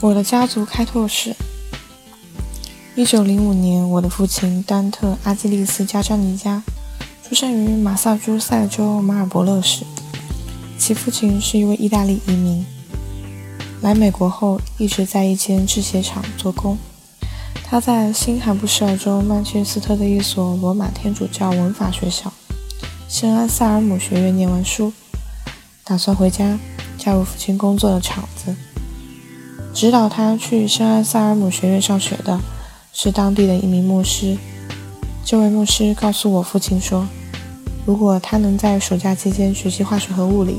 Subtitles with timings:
[0.00, 1.34] 我的家族开拓史。
[2.94, 6.62] 一九零五年，我的父亲丹特·阿基利斯·加扎尼加
[7.26, 9.84] 出生于马萨诸塞州马尔伯勒市，
[10.78, 12.64] 其父亲是一位意大利移民。
[13.80, 16.78] 来美国后，一直在一间制鞋厂做工。
[17.64, 22.32] 他在新罕布什尔州曼彻斯特的一所罗马天主教文法学校——
[23.10, 24.92] 圣安萨尔姆学院念完书，
[25.82, 26.56] 打算回家
[26.96, 28.54] 加入父亲工作的厂子。
[29.78, 32.40] 指导他去圣安萨尔姆学院上学的
[32.92, 34.36] 是当地的一名牧师。
[35.24, 37.06] 这位牧师告诉我父亲说，
[37.86, 40.56] 如果他能在暑假期间学习化学和物理，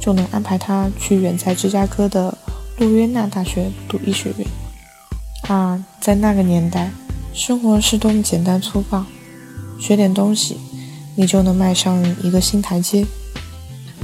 [0.00, 2.36] 就能安排他去远在芝加哥的
[2.78, 4.48] 路约纳大学读医学院。
[5.46, 6.90] 啊，在那个年代，
[7.32, 9.04] 生活是多么简单粗暴，
[9.78, 10.56] 学点东西，
[11.14, 13.06] 你就能迈上一个新台阶。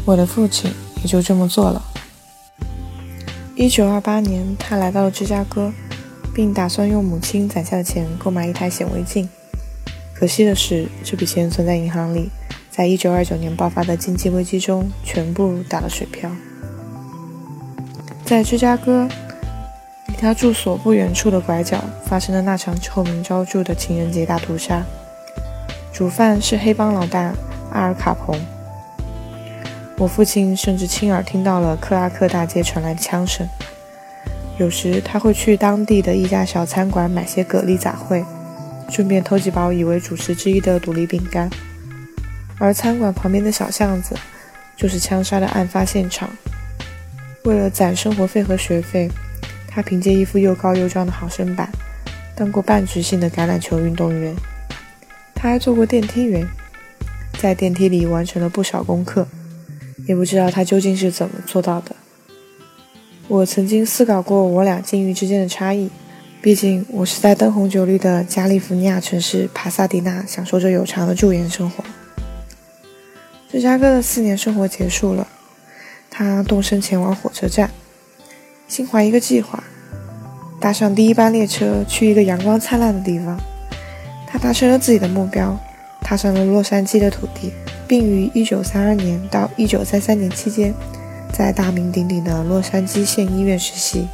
[0.05, 0.71] 我的父亲
[1.03, 1.83] 也就这么做了。
[3.63, 5.73] 一九二八年，他来到了芝加哥，
[6.35, 9.29] 并打算用母亲攒下的钱购买一台显微镜。
[10.13, 12.29] 可惜的是，这笔钱存在银行里，
[12.73, 16.29] 在一九二九年爆发的经济危机中全部打了水漂。
[18.25, 19.07] 在芝加哥，
[20.09, 24.83] 离他住所不远处的拐角，发生了那场臭名昭著的情人节大屠杀。
[25.93, 27.33] 主犯是黑帮老大
[27.71, 28.37] 阿尔卡彭。
[30.03, 33.48] 我父亲甚至亲耳听到了克拉克大街传来的枪声。
[34.58, 38.25] 有时他会去当地的一家小餐馆买些蛤蜊杂烩，
[38.91, 41.48] 顺便偷几包以为主食之一的独立饼干。
[42.58, 44.17] 而餐馆旁边的小巷子，
[44.77, 46.28] 就是枪杀的案发现场。
[47.45, 49.08] 为了攒生活费和学费，
[49.69, 51.70] 他凭借一副又高又壮的好身板，
[52.34, 54.34] 当过半职性的橄榄球运动员。
[55.33, 56.45] 他还做过电梯员，
[57.39, 59.28] 在电梯里完成了不少功课。
[60.07, 61.95] 也不知道他究竟是怎么做到的。
[63.29, 65.89] 我曾经思考过我俩境遇之间的差异，
[66.41, 71.85] 毕竟我是在灯红酒绿的加利福尼亚城市帕萨迪纳享受着有偿的住院生活。
[73.51, 75.29] 芝加哥的四年生活结束了，
[76.11, 77.70] 他动身前往火车站，
[78.67, 79.63] 心怀一个计划，
[80.59, 83.39] 搭上第一班列车去一个阳光灿烂的地方。
[84.27, 85.59] 他达成了自己的目标，
[86.01, 87.53] 踏上了洛杉矶的土地。
[87.87, 90.75] 并于1932年到1933年期间，
[91.33, 94.09] 在大名鼎鼎的洛杉矶县医院实习。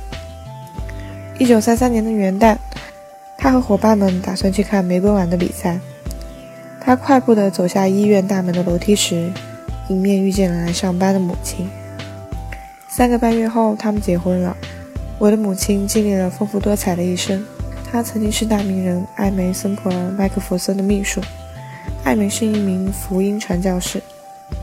[1.39, 2.57] 1933年的元旦，
[3.37, 5.79] 他和伙伴们打算去看玫瑰碗的比赛。
[6.81, 9.31] 他快步地走下医院大门的楼梯时，
[9.89, 11.69] 迎面遇见了来上班的母亲。
[12.89, 14.57] 三个半月后，他们结婚了。
[15.19, 17.45] 我的母亲经历了丰富多彩的一生。
[17.91, 21.21] 她曾经是大名人艾梅森普尔·麦克弗森的秘书。
[22.09, 24.01] 艾米是一名福音传教士，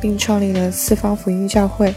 [0.01, 1.93] 并创立了四方福音教会。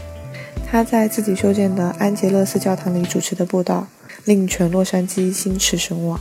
[0.69, 3.87] 他在自己修建的安杰勒斯教堂里主持的布道，
[4.25, 6.19] 令全洛杉矶心驰神往。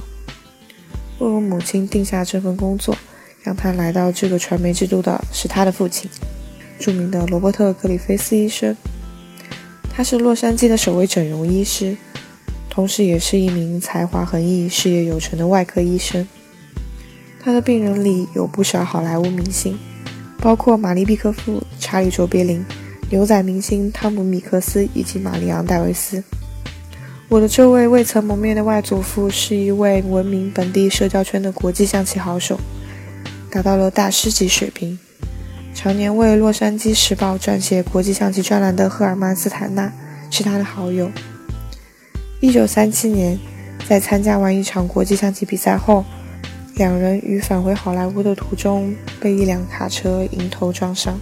[1.18, 2.96] 为我母亲定下这份工作，
[3.42, 6.10] 让他来到这个传媒之都的是他的父亲，
[6.78, 8.74] 著名的罗伯特·格里菲斯医生。
[9.94, 11.94] 他是洛杉矶的首位整容医师，
[12.70, 16.26] 同时也是一名才华横溢、事业有成的外科医生。
[17.48, 19.78] 他的病人里有不少好莱坞明星，
[20.38, 22.62] 包括玛丽·毕克夫、查理·卓别林、
[23.08, 26.22] 牛仔明星汤姆·米克斯以及玛丽昂·戴维斯。
[27.26, 32.60] 我的这位未曾谋面的外祖父是一位闻名本地社交圈的国际象棋好手，
[33.50, 34.98] 达到了大师级水平。
[35.74, 39.90] 常年为《洛杉矶时报》撰写国际象棋专栏的赫尔曼·斯坦纳
[40.30, 41.10] 是他的好友。
[42.42, 43.38] 1937年，
[43.88, 46.04] 在参加完一场国际象棋比赛后。
[46.78, 51.18] 两人于返回好莱坞的途中被一辆卡车迎头撞上。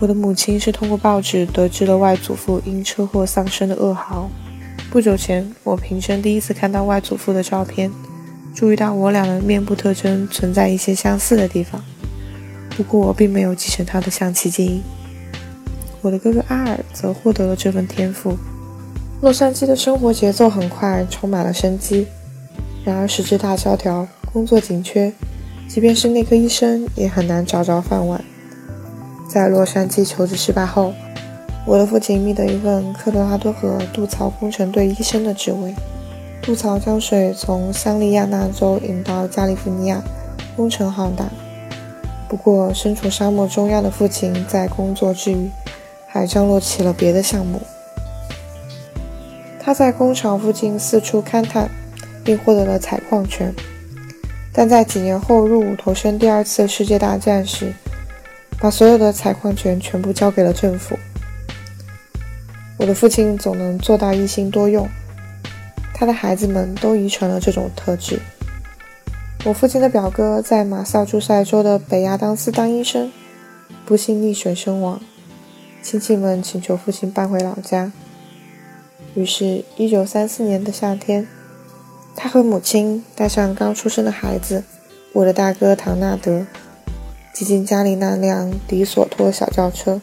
[0.00, 4.28] 我的母亲是通过报纸得知了外祖父因车祸丧生的噩耗。
[4.90, 7.88] 不久前，我平生第一次看到外祖父的照片，
[8.52, 11.80] 注意到我俩的面部特征存在一些相似的地方。
[12.70, 14.82] 不过，我并没有继承他的象棋基因。
[16.00, 18.36] 我的哥哥阿尔则获得了这份天赋。
[19.20, 22.08] 洛杉矶的生活节奏很快，充满了生机。
[22.84, 24.08] 然而，时值大萧条。
[24.32, 25.12] 工作紧缺，
[25.66, 28.22] 即便是内科医生也很难找着饭碗。
[29.28, 30.92] 在洛杉矶求职失败后，
[31.66, 35.74] 我的父亲觅得一份科罗拉多河渡槽工程队医生的职位。
[36.42, 40.02] 渡槽将水从香利亚纳州引到加利福尼亚，
[40.56, 41.26] 工程浩大。
[42.28, 45.50] 不过，身处沙漠中央的父亲在工作之余，
[46.06, 47.60] 还张罗起了别的项目。
[49.58, 51.70] 他在工厂附近四处勘探，
[52.24, 53.54] 并获得了采矿权。
[54.58, 57.72] 但在几年后入伍投身第二次世界大战时，
[58.58, 60.98] 把所有的采矿权全部交给了政府。
[62.76, 64.88] 我的父亲总能做到一心多用，
[65.94, 68.18] 他的孩子们都遗传了这种特质。
[69.44, 73.12] 我父亲的表哥在马萨诸塞州的北亚当斯当医生，
[73.86, 75.00] 不幸溺水身亡。
[75.82, 77.92] 亲戚们请求父亲搬回老家。
[79.14, 81.28] 于是，1934年的夏天，
[82.20, 84.64] 他和母亲带上刚出生的孩子，
[85.12, 86.44] 我的大哥唐纳德，
[87.32, 90.00] 挤进家里那辆迪索托小轿车，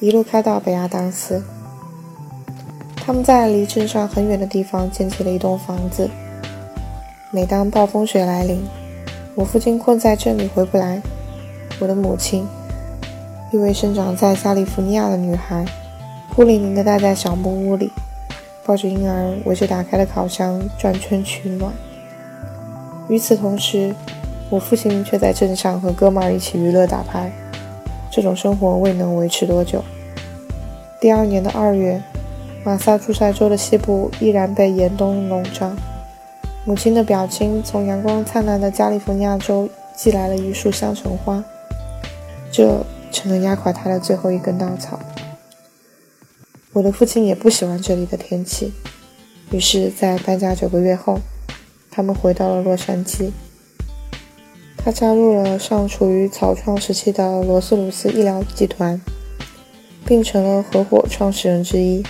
[0.00, 1.42] 一路开到北亚当斯。
[2.96, 6.08] 他们在离镇上很远的地方建起了一栋房子。
[7.30, 8.64] 每当暴风雪来临，
[9.34, 11.02] 我父亲困在镇里回不来，
[11.80, 12.48] 我的母亲，
[13.52, 15.66] 一位生长在加利福尼亚的女孩，
[16.34, 17.92] 孤零零地待在小木屋里，
[18.72, 21.70] 抱着婴儿围着打开的烤箱转圈取暖。
[23.06, 23.94] 与此同时，
[24.48, 27.30] 我父亲却在镇上和哥们儿一起娱乐打牌。
[28.10, 29.84] 这种生活未能维持多久。
[30.98, 32.02] 第二年的二月，
[32.64, 35.70] 马萨诸塞州的西部依然被严冬笼罩。
[36.64, 41.44] 母亲的表亲从阳光灿烂的加利福尼亚州寄来了一束香橙花，
[42.50, 44.98] 这成了压垮他的最后一根稻草。
[46.74, 48.72] 我的父亲也不喜欢这里的天气，
[49.50, 51.20] 于是，在搬家九个月后，
[51.90, 53.30] 他们回到了洛杉矶。
[54.78, 58.98] 他加入了尚处于草创时期的罗斯鲁斯医疗集团，
[60.06, 62.02] 并成了合伙创始人之一。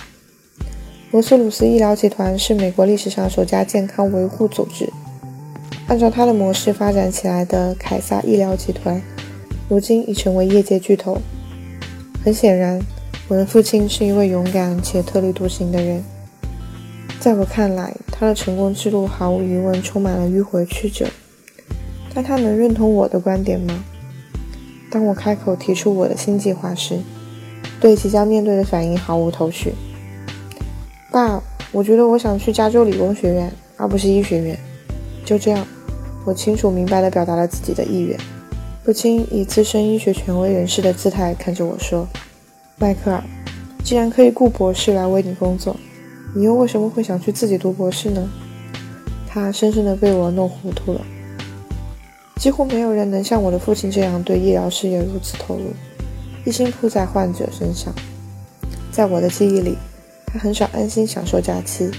[1.11, 4.89] 罗斯鲁斯医疗集团是美国历史上首家健康维护组织。
[5.87, 9.01] 按照他的模式发展起来的凯撒医疗集团，
[9.67, 11.17] 如今已成为业界巨头。
[12.23, 12.81] 很显然，
[13.33, 16.03] 我的父亲是一位勇敢且特立独行的人。
[17.19, 21.07] 在我看来，他的成功之路毫无疑问充满了迂回曲折。
[22.13, 23.83] 但他能认同我的观点吗？
[24.91, 26.99] 当我开口提出我的新计划时，
[27.81, 29.73] 对即将面对的反应毫无头绪。
[31.11, 31.41] 爸，
[31.71, 34.55] 我觉得我想去加州理工学院，而不是医学院。
[35.25, 35.65] 就这样，
[36.23, 38.15] 我清楚明白地表达了自己的意愿。
[38.85, 42.07] 父亲以资深医学权威人士的姿态看着我说
[42.77, 43.23] ：“迈克尔，
[43.83, 45.75] 既然可以雇博士来为你工作，
[46.35, 48.29] 你又为什么会想去自己读博士呢？”
[49.27, 51.01] 他深深地被我弄糊涂了。
[52.37, 55.73] 几乎没有人能像我的父亲这样对医疗事业如此投入，
[56.45, 57.93] 一心扑在患者身上。
[58.91, 59.77] 在我的记忆里。
[60.25, 61.91] 他很少安心享受假期，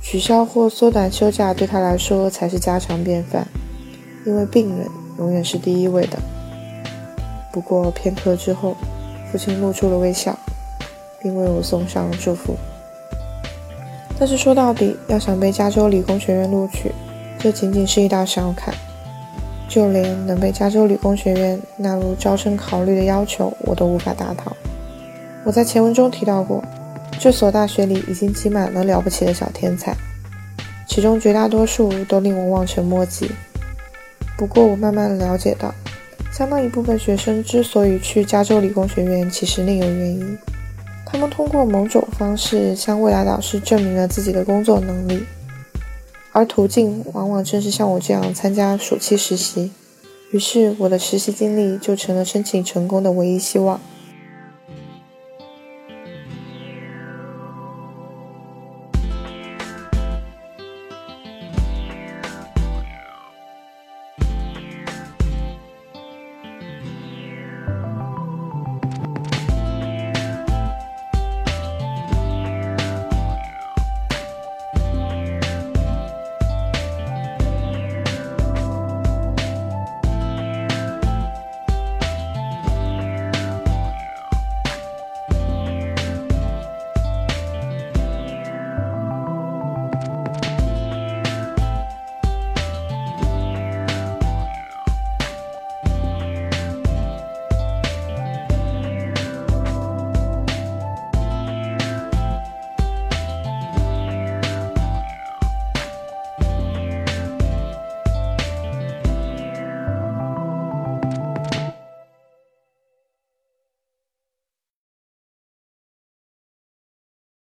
[0.00, 3.44] 取消或缩短休假对他来说才是家常便饭，
[4.24, 4.88] 因为病人
[5.18, 6.16] 永远是第一位的。
[7.52, 8.76] 不过片刻之后，
[9.34, 10.38] 父亲露出了微笑，
[11.20, 12.54] 并为我送上了祝福。
[14.16, 16.92] 但是说到底，要想被加州理工学院录取，
[17.40, 18.72] 这仅仅是一道小坎，
[19.68, 24.56] 就连能被加州理工学院纳入招生考虑的要求，我都无法达到。
[25.42, 26.62] 我在前文中提到过。
[27.18, 29.96] 这所大学里已经挤满了了不起的小天才，
[30.86, 33.28] 其中绝大多数都令我望尘莫及。
[34.36, 35.74] 不过，我慢慢了解到，
[36.36, 40.36] 相当一部分学生之所以去加州理工学院，其实另有原因。
[41.06, 45.22] 他们通过某种方式向未来导师证明了自己的工作能力，
[46.32, 49.70] 而途径往往正是像我这样参加暑期实习。
[50.32, 53.80] 于是，我的实习经历就成了申请成功的唯一希望。